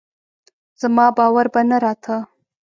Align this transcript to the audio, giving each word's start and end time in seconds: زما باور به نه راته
زما 0.81 1.05
باور 1.17 1.45
به 1.53 1.61
نه 1.69 1.77
راته 1.83 2.17